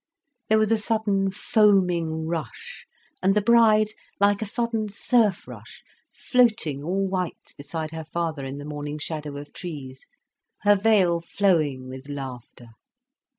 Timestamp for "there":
0.49-0.57